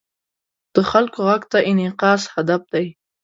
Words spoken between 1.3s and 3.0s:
ته انعکاس هدف دی.